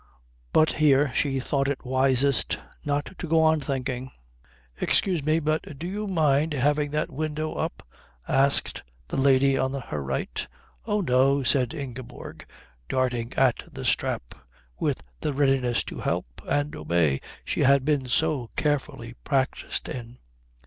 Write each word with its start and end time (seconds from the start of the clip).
But 0.51 0.69
here 0.69 1.13
she 1.13 1.39
thought 1.39 1.67
it 1.67 1.85
wisest 1.85 2.57
not 2.83 3.11
to 3.19 3.27
go 3.27 3.39
on 3.43 3.61
thinking. 3.61 4.09
"Excuse 4.77 5.23
me, 5.23 5.39
but 5.39 5.77
do 5.77 5.85
you 5.85 6.07
mind 6.07 6.53
having 6.55 6.89
that 6.89 7.11
window 7.11 7.53
up?" 7.53 7.85
asked 8.27 8.81
the 9.09 9.15
lady 9.17 9.59
on 9.59 9.73
her 9.73 10.01
right. 10.01 10.47
"Oh, 10.87 11.01
no," 11.01 11.43
said 11.43 11.75
Ingeborg, 11.75 12.47
darting 12.89 13.31
at 13.33 13.61
the 13.71 13.85
strap 13.85 14.33
with 14.79 15.01
the 15.19 15.33
readiness 15.33 15.83
to 15.83 15.99
help 15.99 16.41
and 16.49 16.75
obey 16.75 17.21
she 17.45 17.59
had 17.59 17.85
been 17.85 18.07
so 18.07 18.49
carefully 18.55 19.13
practised 19.23 19.87
in. 19.87 20.17